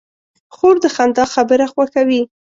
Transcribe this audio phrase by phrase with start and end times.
[0.55, 2.21] خور د خندا خبره خوښوي.